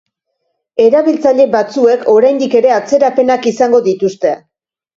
Erabiltzaile 0.85 1.45
batzuek 1.57 2.09
oraindik 2.15 2.57
ere 2.63 2.73
atzerapenak 2.81 3.49
izango 3.55 3.85
dituzte. 3.93 4.37